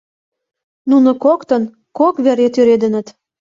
...Нуно 0.89 1.09
коктын 1.23 1.63
кок 1.97 2.15
вере 2.25 2.47
тӱредыныт. 2.53 3.07